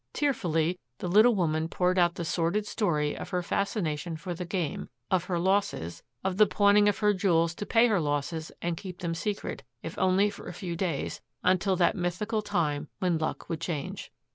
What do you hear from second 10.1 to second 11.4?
for a few days,